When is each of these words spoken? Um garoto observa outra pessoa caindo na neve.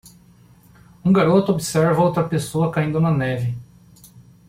Um 1.05 1.13
garoto 1.13 1.51
observa 1.51 2.01
outra 2.01 2.23
pessoa 2.27 2.71
caindo 2.71 2.99
na 2.99 3.11
neve. 3.11 3.55